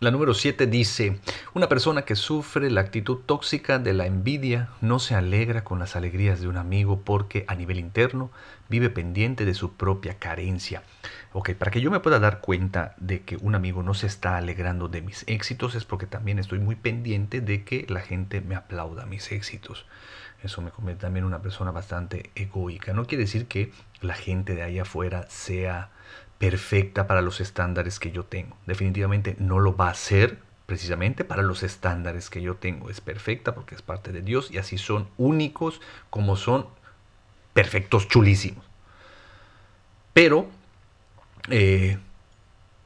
[0.00, 1.18] La número 7 dice,
[1.54, 5.96] una persona que sufre la actitud tóxica de la envidia no se alegra con las
[5.96, 8.30] alegrías de un amigo porque a nivel interno
[8.68, 10.82] vive pendiente de su propia carencia.
[11.32, 14.36] Ok, para que yo me pueda dar cuenta de que un amigo no se está
[14.36, 18.56] alegrando de mis éxitos es porque también estoy muy pendiente de que la gente me
[18.56, 19.86] aplauda mis éxitos.
[20.44, 22.92] Eso me convierte también en una persona bastante egoica.
[22.92, 25.90] No quiere decir que la gente de ahí afuera sea
[26.38, 28.56] perfecta para los estándares que yo tengo.
[28.66, 32.90] Definitivamente no lo va a ser precisamente para los estándares que yo tengo.
[32.90, 35.80] Es perfecta porque es parte de Dios y así son únicos
[36.10, 36.66] como son
[37.54, 38.64] perfectos, chulísimos.
[40.12, 40.48] Pero
[41.48, 41.98] eh,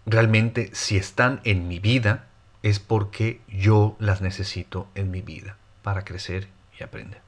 [0.07, 2.29] realmente si están en mi vida
[2.63, 7.28] es porque yo las necesito en mi vida para crecer y aprender.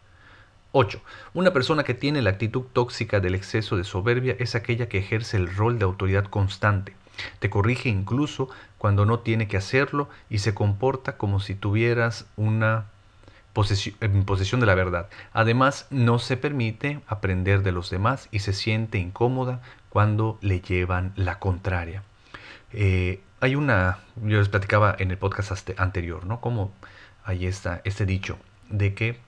[0.73, 1.01] 8.
[1.35, 5.37] Una persona que tiene la actitud tóxica del exceso de soberbia es aquella que ejerce
[5.37, 6.95] el rol de autoridad constante.
[7.39, 12.87] Te corrige incluso cuando no tiene que hacerlo y se comporta como si tuvieras una
[13.53, 15.09] posesión, posesión de la verdad.
[15.33, 21.13] Además, no se permite aprender de los demás y se siente incómoda cuando le llevan
[21.17, 22.03] la contraria.
[22.73, 26.41] Eh, hay una, yo les platicaba en el podcast anterior, ¿no?
[26.41, 26.73] Como
[27.25, 29.19] ahí está este dicho de que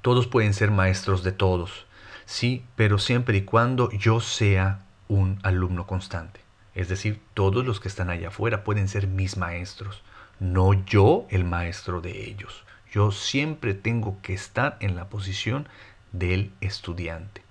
[0.00, 1.86] todos pueden ser maestros de todos,
[2.24, 6.40] sí, pero siempre y cuando yo sea un alumno constante.
[6.74, 10.02] Es decir, todos los que están allá afuera pueden ser mis maestros,
[10.40, 12.64] no yo el maestro de ellos.
[12.90, 15.68] Yo siempre tengo que estar en la posición
[16.12, 17.42] del estudiante.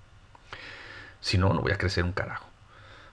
[1.20, 2.46] Si no, no voy a crecer un carajo.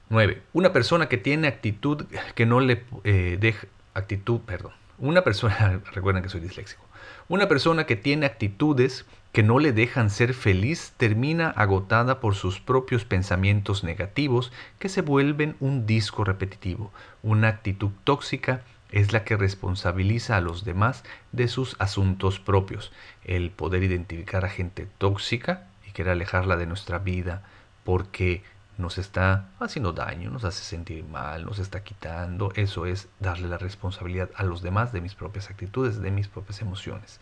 [0.10, 0.42] 9.
[0.54, 2.06] Una persona que tiene actitud
[2.36, 4.74] que no le eh, deja actitud, perdón.
[4.98, 6.84] Una persona, recuerden que soy disléxico.
[7.30, 12.60] Una persona que tiene actitudes que no le dejan ser feliz termina agotada por sus
[12.60, 16.92] propios pensamientos negativos que se vuelven un disco repetitivo.
[17.22, 18.62] Una actitud tóxica
[18.92, 22.92] es la que responsabiliza a los demás de sus asuntos propios.
[23.24, 27.44] El poder identificar a gente tóxica y querer alejarla de nuestra vida
[27.84, 28.42] porque
[28.80, 32.52] nos está haciendo daño, nos hace sentir mal, nos está quitando.
[32.56, 36.62] Eso es darle la responsabilidad a los demás de mis propias actitudes, de mis propias
[36.62, 37.20] emociones.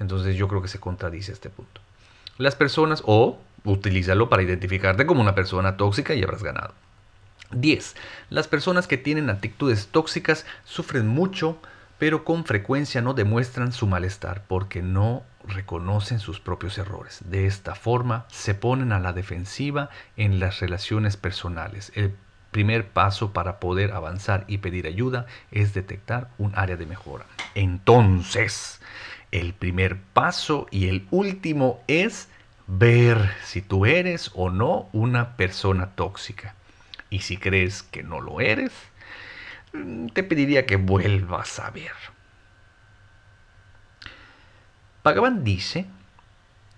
[0.00, 1.80] Entonces yo creo que se contradice este punto.
[2.36, 6.74] Las personas, o utilízalo para identificarte como una persona tóxica y habrás ganado.
[7.52, 7.94] 10.
[8.30, 11.58] Las personas que tienen actitudes tóxicas sufren mucho,
[11.98, 17.20] pero con frecuencia no demuestran su malestar porque no reconocen sus propios errores.
[17.24, 21.92] De esta forma se ponen a la defensiva en las relaciones personales.
[21.94, 22.14] El
[22.50, 27.26] primer paso para poder avanzar y pedir ayuda es detectar un área de mejora.
[27.54, 28.80] Entonces,
[29.30, 32.28] el primer paso y el último es
[32.66, 36.54] ver si tú eres o no una persona tóxica.
[37.10, 38.72] Y si crees que no lo eres,
[39.72, 41.92] mm, te pediría que vuelvas a ver.
[45.06, 45.86] Pagaban dice,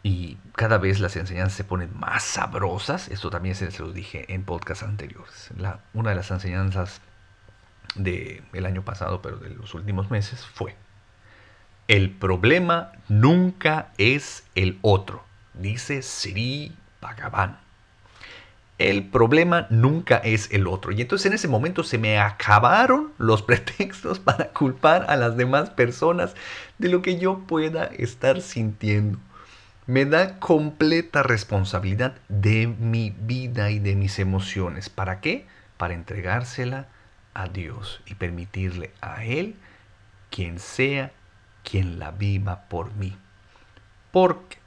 [0.02, 4.44] y cada vez las enseñanzas se ponen más sabrosas, esto también se los dije en
[4.44, 5.48] podcasts anteriores.
[5.94, 7.00] una de las enseñanzas
[7.94, 10.76] del año pasado, pero de los últimos meses, fue,
[11.86, 17.58] el problema nunca es el otro, dice Sri Bhagavan.
[18.78, 20.92] El problema nunca es el otro.
[20.92, 25.70] Y entonces en ese momento se me acabaron los pretextos para culpar a las demás
[25.70, 26.34] personas
[26.78, 29.18] de lo que yo pueda estar sintiendo.
[29.86, 34.90] Me da completa responsabilidad de mi vida y de mis emociones.
[34.90, 35.46] ¿Para qué?
[35.76, 36.88] Para entregársela
[37.34, 39.56] a Dios y permitirle a Él,
[40.30, 41.10] quien sea
[41.68, 43.16] quien la viva por mí.
[44.10, 44.58] Porque,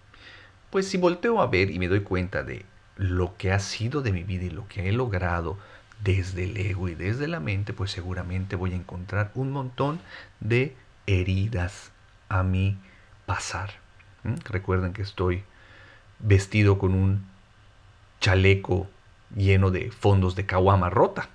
[0.69, 2.65] pues si volteo a ver y me doy cuenta de
[3.01, 5.57] lo que ha sido de mi vida y lo que he logrado
[6.03, 9.99] desde el ego y desde la mente, pues seguramente voy a encontrar un montón
[10.39, 11.91] de heridas
[12.29, 12.77] a mi
[13.25, 13.71] pasar.
[14.45, 15.43] Recuerden que estoy
[16.19, 17.25] vestido con un
[18.19, 18.87] chaleco
[19.35, 21.27] lleno de fondos de caguama rota,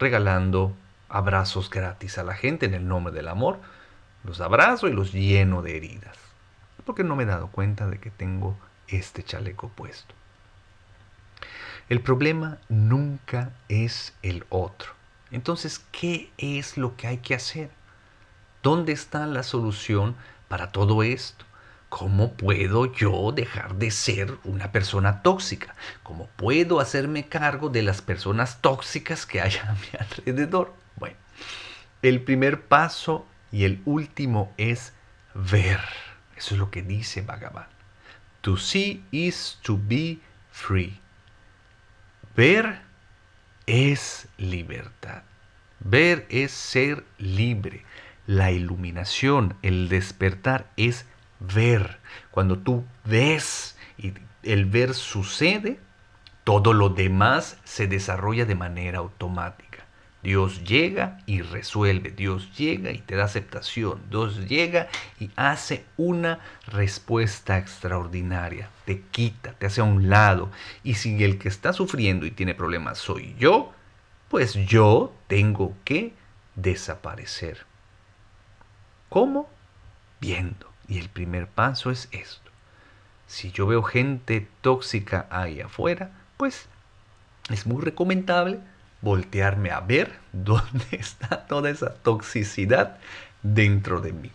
[0.00, 0.74] regalando
[1.08, 3.60] abrazos gratis a la gente en el nombre del amor,
[4.24, 6.18] los abrazo y los lleno de heridas.
[6.84, 8.56] Porque no me he dado cuenta de que tengo
[8.88, 10.12] este chaleco puesto.
[11.88, 14.92] El problema nunca es el otro.
[15.30, 17.70] Entonces, ¿qué es lo que hay que hacer?
[18.62, 20.16] ¿Dónde está la solución
[20.48, 21.44] para todo esto?
[21.90, 25.74] ¿Cómo puedo yo dejar de ser una persona tóxica?
[26.02, 30.72] ¿Cómo puedo hacerme cargo de las personas tóxicas que hay a mi alrededor?
[30.96, 31.16] Bueno,
[32.00, 34.94] el primer paso y el último es
[35.34, 35.80] ver.
[36.36, 37.68] Eso es lo que dice Bhagavan.
[38.40, 40.18] To see is to be
[40.50, 41.00] free.
[42.36, 42.80] Ver
[43.66, 45.22] es libertad.
[45.80, 47.84] Ver es ser libre.
[48.26, 51.06] La iluminación, el despertar es
[51.38, 51.98] ver.
[52.30, 55.78] Cuando tú ves y el ver sucede,
[56.42, 59.73] todo lo demás se desarrolla de manera automática.
[60.24, 64.88] Dios llega y resuelve, Dios llega y te da aceptación, Dios llega
[65.20, 70.50] y hace una respuesta extraordinaria, te quita, te hace a un lado.
[70.82, 73.74] Y si el que está sufriendo y tiene problemas soy yo,
[74.30, 76.14] pues yo tengo que
[76.54, 77.66] desaparecer.
[79.10, 79.46] ¿Cómo?
[80.22, 80.72] Viendo.
[80.88, 82.50] Y el primer paso es esto.
[83.26, 86.66] Si yo veo gente tóxica ahí afuera, pues
[87.50, 88.60] es muy recomendable
[89.04, 92.98] voltearme a ver dónde está toda esa toxicidad
[93.42, 94.32] dentro de mí.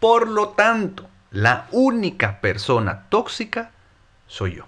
[0.00, 3.70] Por lo tanto, la única persona tóxica
[4.26, 4.66] soy yo.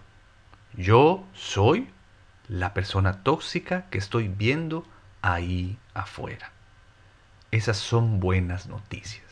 [0.76, 1.88] Yo soy
[2.48, 4.86] la persona tóxica que estoy viendo
[5.22, 6.52] ahí afuera.
[7.50, 9.26] Esas son buenas noticias,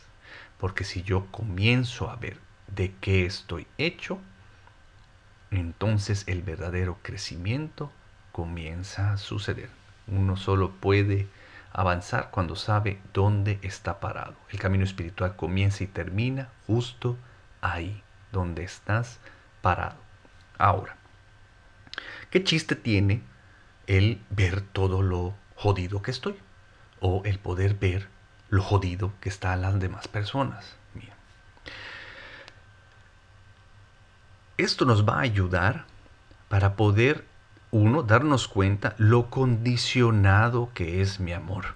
[0.57, 2.37] porque si yo comienzo a ver
[2.67, 4.19] de qué estoy hecho,
[5.51, 7.91] entonces el verdadero crecimiento
[8.31, 9.80] comienza a suceder.
[10.11, 11.27] Uno solo puede
[11.73, 14.35] avanzar cuando sabe dónde está parado.
[14.49, 17.17] El camino espiritual comienza y termina justo
[17.61, 19.19] ahí, donde estás
[19.63, 19.97] parado.
[20.59, 20.95] Ahora,
[22.29, 23.23] ¿qué chiste tiene
[23.87, 26.37] el ver todo lo jodido que estoy?
[26.99, 28.07] O el poder ver
[28.49, 30.75] lo jodido que están las demás personas.
[34.61, 35.85] Esto nos va a ayudar
[36.47, 37.25] para poder,
[37.71, 41.75] uno, darnos cuenta lo condicionado que es mi amor.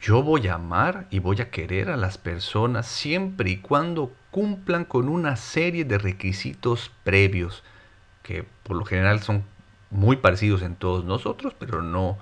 [0.00, 4.86] Yo voy a amar y voy a querer a las personas siempre y cuando cumplan
[4.86, 7.62] con una serie de requisitos previos,
[8.22, 9.44] que por lo general son
[9.90, 12.16] muy parecidos en todos nosotros, pero no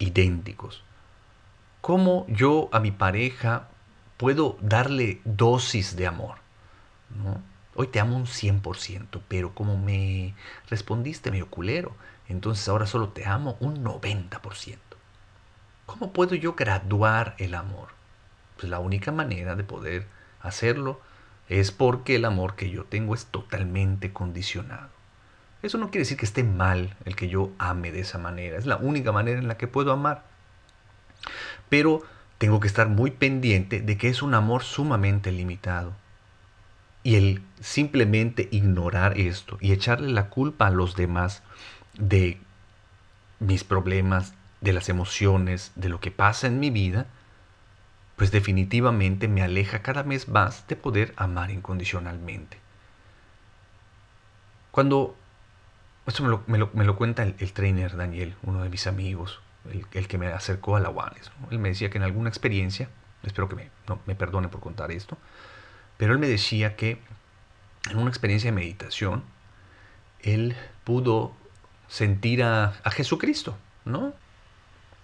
[0.00, 0.82] idénticos.
[1.80, 3.68] ¿Cómo yo a mi pareja
[4.16, 6.36] puedo darle dosis de amor?
[7.22, 7.51] ¿no?
[7.74, 10.34] Hoy te amo un 100%, pero como me
[10.68, 11.94] respondiste medio culero,
[12.28, 14.76] entonces ahora solo te amo un 90%.
[15.86, 17.88] ¿Cómo puedo yo graduar el amor?
[18.56, 20.06] Pues la única manera de poder
[20.40, 21.00] hacerlo
[21.48, 24.90] es porque el amor que yo tengo es totalmente condicionado.
[25.62, 28.58] Eso no quiere decir que esté mal el que yo ame de esa manera.
[28.58, 30.24] Es la única manera en la que puedo amar.
[31.68, 32.02] Pero
[32.38, 35.94] tengo que estar muy pendiente de que es un amor sumamente limitado.
[37.04, 41.42] Y el simplemente ignorar esto y echarle la culpa a los demás
[41.94, 42.40] de
[43.40, 47.06] mis problemas, de las emociones, de lo que pasa en mi vida,
[48.16, 52.58] pues definitivamente me aleja cada vez más de poder amar incondicionalmente.
[54.70, 55.16] Cuando,
[56.06, 59.40] esto me lo, cuenta el, trainer Daniel, uno de mis amigos,
[59.92, 61.30] el, que me acercó a la Wallace.
[61.50, 62.88] Él me decía que en alguna experiencia,
[63.24, 63.70] espero que me,
[64.06, 65.18] me perdone por contar esto,
[66.02, 66.98] pero él me decía que
[67.88, 69.22] en una experiencia de meditación,
[70.18, 71.30] él pudo
[71.86, 74.12] sentir a, Jesucristo, ¿no?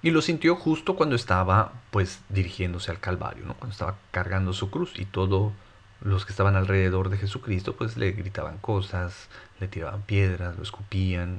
[0.02, 3.54] Y lo sintió justo cuando estaba, pues, dirigiéndose al Calvario, ¿no?
[3.54, 5.52] Cuando estaba cargando su cruz y todos
[6.00, 9.28] los que estaban alrededor de Jesucristo, pues, le gritaban cosas,
[9.60, 11.38] le tiraban piedras, lo escupían.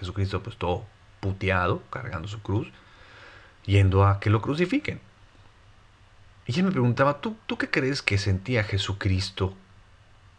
[0.00, 0.84] Jesucristo, pues, todo
[1.20, 2.72] puteado, cargando su cruz,
[3.66, 5.00] yendo a que lo crucifiquen.
[6.46, 9.56] Y él me preguntaba, ¿tú, ¿tú qué crees que sentía Jesucristo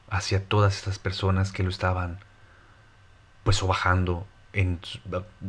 [0.09, 2.19] hacia todas estas personas que lo estaban
[3.43, 4.79] pues bajando en,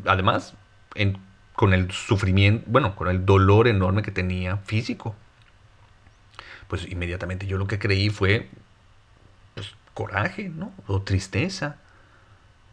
[0.04, 0.54] además
[0.94, 1.18] en,
[1.54, 5.16] con el sufrimiento, bueno, con el dolor enorme que tenía físico.
[6.68, 8.48] Pues inmediatamente yo lo que creí fue
[9.54, 10.72] pues, coraje, ¿no?
[10.86, 11.78] O tristeza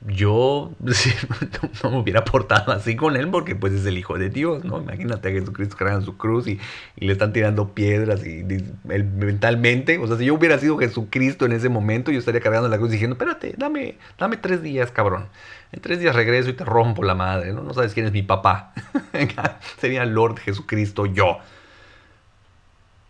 [0.08, 0.72] yo
[1.84, 4.82] no me hubiera portado así con él porque pues es el Hijo de Dios, ¿no?
[4.82, 6.60] Imagínate a Jesucristo cargando su cruz y,
[6.98, 8.44] le están tirando piedras y,
[8.84, 12.78] mentalmente, o sea, si yo hubiera sido Jesucristo en ese momento, yo estaría cargando la
[12.78, 15.28] cruz diciendo, espérate, dame, dame tres días, cabrón.
[15.72, 17.64] En tres días regreso y te rompo la madre, ¿no?
[17.64, 18.74] No sabes quién es mi papá.
[19.80, 21.40] Sería Lord Jesucristo yo.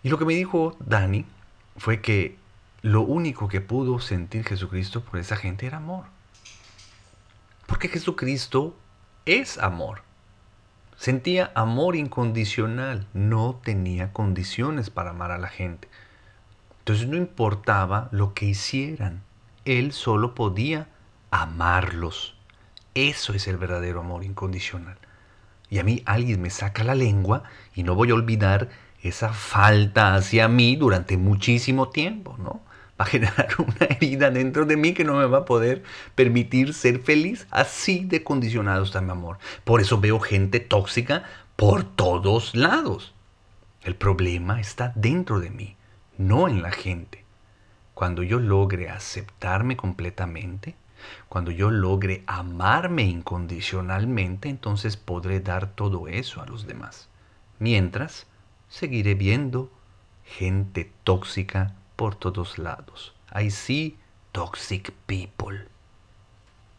[0.01, 1.25] Y lo que me dijo Dani
[1.77, 2.37] fue que
[2.81, 6.14] lo único que pudo sentir Jesucristo por esa gente era amor.
[7.65, 8.77] Porque Jesucristo
[9.25, 10.03] es amor.
[10.97, 15.89] Sentía amor incondicional, no tenía condiciones para amar a la gente.
[16.79, 19.23] Entonces no importaba lo que hicieran,
[19.65, 20.87] Él solo podía
[21.31, 22.37] amarlos.
[22.93, 24.97] Eso es el verdadero amor incondicional.
[25.69, 27.43] Y a mí alguien me saca la lengua
[27.73, 28.69] y no voy a olvidar
[29.01, 32.61] esa falta hacia mí durante muchísimo tiempo, ¿no?
[32.99, 35.83] Va a generar una herida dentro de mí que no me va a poder
[36.15, 37.47] permitir ser feliz.
[37.51, 39.37] Así de condicionado está mi amor.
[39.63, 41.23] Por eso veo gente tóxica
[41.55, 43.13] por todos lados.
[43.83, 45.75] El problema está dentro de mí,
[46.17, 47.23] no en la gente.
[47.93, 50.75] Cuando yo logre aceptarme completamente,
[51.29, 57.09] cuando yo logre amarme incondicionalmente, entonces podré dar todo eso a los demás.
[57.59, 58.27] Mientras,
[58.69, 59.71] seguiré viendo
[60.23, 63.13] gente tóxica por todos lados.
[63.33, 63.97] I see
[64.31, 65.67] toxic people.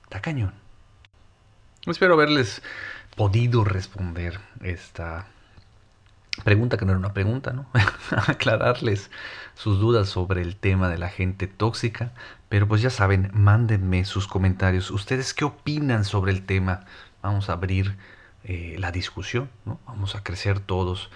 [0.04, 0.54] Está cañón.
[1.86, 2.62] Espero haberles
[3.16, 5.26] podido responder esta
[6.44, 7.66] pregunta que no era una pregunta, ¿no?
[8.26, 9.10] Aclararles
[9.54, 12.12] sus dudas sobre el tema de la gente tóxica.
[12.48, 14.90] Pero pues ya saben, mándenme sus comentarios.
[14.90, 16.84] ¿Ustedes qué opinan sobre el tema?
[17.22, 17.96] Vamos a abrir
[18.44, 19.80] eh, la discusión, ¿no?
[19.86, 21.10] Vamos a crecer todos.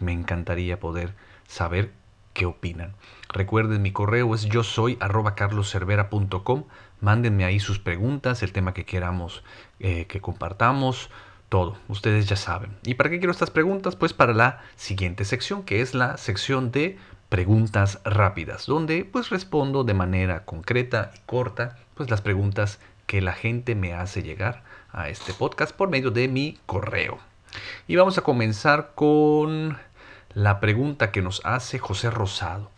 [0.00, 1.14] Me encantaría poder
[1.46, 1.92] saber
[2.32, 2.94] qué opinan.
[3.28, 6.64] Recuerden, mi correo es yo soy arroba carloscervera.com.
[7.00, 9.42] Mándenme ahí sus preguntas, el tema que queramos
[9.80, 11.10] eh, que compartamos,
[11.48, 11.76] todo.
[11.88, 12.76] Ustedes ya saben.
[12.84, 13.96] ¿Y para qué quiero estas preguntas?
[13.96, 19.84] Pues para la siguiente sección, que es la sección de preguntas rápidas, donde pues respondo
[19.84, 24.62] de manera concreta y corta pues las preguntas que la gente me hace llegar
[24.92, 27.18] a este podcast por medio de mi correo.
[27.86, 29.78] Y vamos a comenzar con
[30.34, 32.70] la pregunta que nos hace José Rosado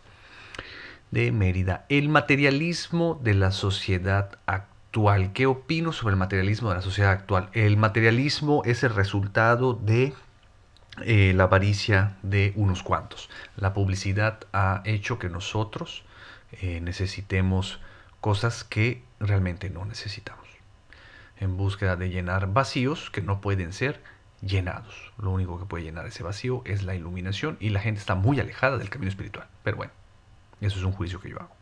[1.11, 1.85] de Mérida.
[1.89, 5.31] El materialismo de la sociedad actual.
[5.33, 7.49] ¿Qué opino sobre el materialismo de la sociedad actual?
[7.53, 10.13] El materialismo es el resultado de
[11.03, 13.29] eh, la avaricia de unos cuantos.
[13.55, 16.03] La publicidad ha hecho que nosotros
[16.51, 17.79] eh, necesitemos
[18.21, 20.45] cosas que realmente no necesitamos.
[21.37, 24.01] En búsqueda de llenar vacíos que no pueden ser
[24.41, 25.11] llenados.
[25.17, 28.39] Lo único que puede llenar ese vacío es la iluminación y la gente está muy
[28.39, 29.47] alejada del camino espiritual.
[29.63, 29.91] Pero bueno,
[30.61, 31.55] eso es un juicio que yo hago.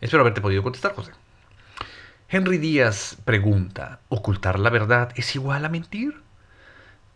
[0.00, 1.12] Espero haberte podido contestar, José.
[2.28, 6.20] Henry Díaz pregunta, ¿ocultar la verdad es igual a mentir?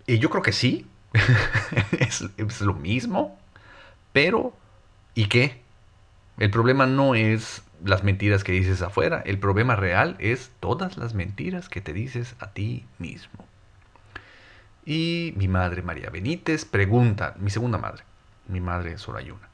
[0.06, 0.86] Y yo creo que sí.
[1.98, 3.38] es, es lo mismo.
[4.12, 4.54] Pero,
[5.14, 5.62] ¿y qué?
[6.38, 9.22] El problema no es las mentiras que dices afuera.
[9.24, 13.44] El problema real es todas las mentiras que te dices a ti mismo.
[14.84, 18.02] Y mi madre María Benítez pregunta, mi segunda madre,
[18.48, 19.48] mi madre Sorayuna.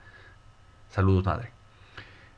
[0.90, 1.50] Saludos madre.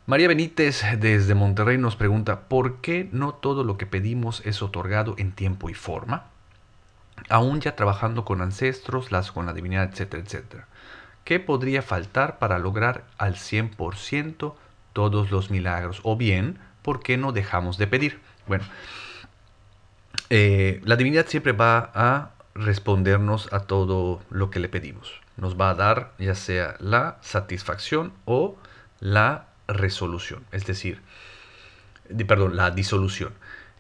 [0.07, 5.15] María Benítez desde Monterrey nos pregunta, ¿por qué no todo lo que pedimos es otorgado
[5.19, 6.25] en tiempo y forma?
[7.29, 10.67] Aún ya trabajando con ancestros, las con la divinidad, etcétera, etcétera.
[11.23, 14.55] ¿Qué podría faltar para lograr al 100%
[14.93, 16.01] todos los milagros?
[16.03, 18.21] O bien, ¿por qué no dejamos de pedir?
[18.49, 18.65] Bueno,
[20.29, 25.21] eh, la divinidad siempre va a respondernos a todo lo que le pedimos.
[25.37, 28.57] Nos va a dar ya sea la satisfacción o
[29.01, 31.01] la resolución, es decir,
[32.27, 33.33] perdón, la disolución.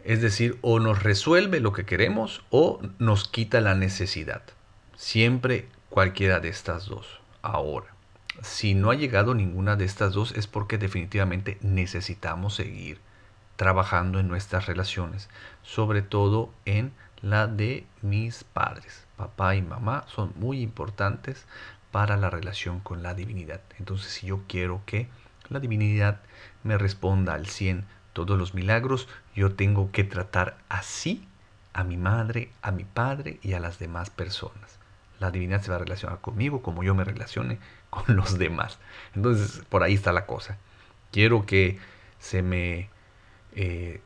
[0.04, 4.42] Es decir, o nos resuelve lo que queremos o nos quita la necesidad.
[4.96, 7.20] Siempre cualquiera de estas dos.
[7.42, 7.88] Ahora,
[8.42, 12.98] si no ha llegado ninguna de estas dos es porque definitivamente necesitamos seguir
[13.56, 15.28] trabajando en nuestras relaciones,
[15.62, 16.92] sobre todo en
[17.22, 19.06] la de mis padres.
[19.16, 21.46] Papá y mamá son muy importantes
[21.90, 23.60] para la relación con la divinidad.
[23.78, 25.08] Entonces, si yo quiero que
[25.48, 26.20] la divinidad
[26.62, 31.26] me responda al 100 todos los milagros, yo tengo que tratar así
[31.72, 34.78] a mi madre, a mi padre y a las demás personas.
[35.18, 37.58] La divinidad se va a relacionar conmigo como yo me relacione
[37.90, 38.78] con los demás.
[39.14, 40.58] Entonces, por ahí está la cosa.
[41.10, 41.78] Quiero que
[42.18, 42.88] se me
[43.52, 44.00] eh,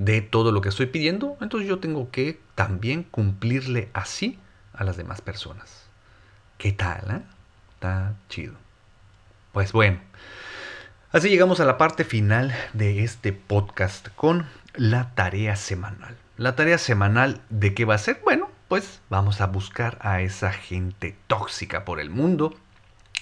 [0.00, 4.38] de todo lo que estoy pidiendo, entonces yo tengo que también cumplirle así
[4.72, 5.90] a las demás personas.
[6.56, 7.10] ¿Qué tal?
[7.10, 7.22] Eh?
[7.74, 8.54] Está chido.
[9.52, 10.00] Pues bueno,
[11.12, 16.16] así llegamos a la parte final de este podcast con la tarea semanal.
[16.38, 18.22] La tarea semanal de qué va a ser?
[18.24, 22.56] Bueno, pues vamos a buscar a esa gente tóxica por el mundo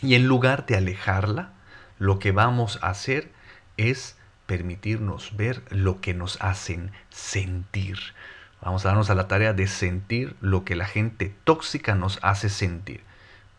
[0.00, 1.54] y en lugar de alejarla,
[1.98, 3.32] lo que vamos a hacer
[3.76, 4.16] es
[4.48, 7.98] permitirnos ver lo que nos hacen sentir.
[8.62, 12.48] Vamos a darnos a la tarea de sentir lo que la gente tóxica nos hace
[12.48, 13.02] sentir.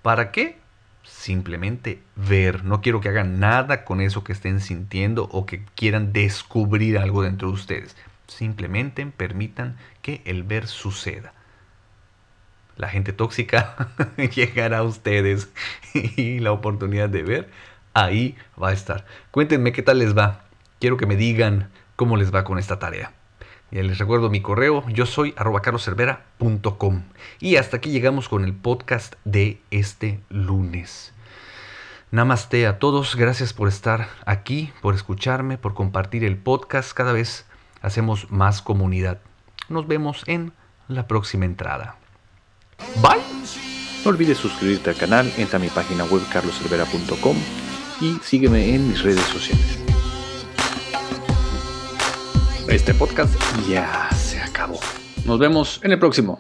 [0.02, 0.58] ¿Para qué?
[1.04, 2.66] Simplemente ver.
[2.66, 7.22] No quiero que hagan nada con eso que estén sintiendo o que quieran descubrir algo
[7.22, 7.96] dentro de ustedes.
[8.26, 11.34] Simplemente permitan que el ver suceda.
[12.78, 13.90] La gente tóxica
[14.36, 15.50] llegará a ustedes
[15.94, 17.50] y la oportunidad de ver
[17.94, 19.06] ahí va a estar.
[19.30, 20.49] Cuéntenme qué tal les va
[20.80, 23.14] quiero que me digan cómo les va con esta tarea.
[23.72, 25.62] Ya les recuerdo mi correo, yo soy arroba.
[27.40, 31.14] Y hasta aquí llegamos con el podcast de este lunes.
[32.12, 36.94] Namaste a todos, gracias por estar aquí, por escucharme, por compartir el podcast.
[36.94, 37.46] Cada vez
[37.84, 39.20] hacemos más comunidad.
[39.68, 40.52] Nos vemos en
[40.88, 41.98] la próxima entrada.
[43.04, 43.22] Bye.
[44.04, 47.38] No olvides suscribirte al canal, entra a mi página web carloservera.com
[48.02, 49.99] y sígueme en mis redes sociales.
[52.70, 53.34] Este podcast
[53.68, 54.80] ya se acabó.
[55.26, 56.40] Nos vemos en el próximo.